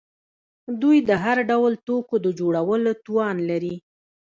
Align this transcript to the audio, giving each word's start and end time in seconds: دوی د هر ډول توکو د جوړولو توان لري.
دوی 0.81 0.97
د 1.09 1.11
هر 1.23 1.37
ډول 1.49 1.73
توکو 1.87 2.15
د 2.25 2.27
جوړولو 2.39 2.91
توان 3.05 3.37
لري. 3.49 3.75